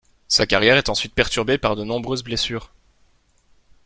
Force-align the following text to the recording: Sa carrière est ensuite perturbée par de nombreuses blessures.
Sa 0.27 0.47
carrière 0.47 0.77
est 0.77 0.89
ensuite 0.89 1.13
perturbée 1.13 1.59
par 1.59 1.75
de 1.75 1.83
nombreuses 1.83 2.23
blessures. 2.23 2.73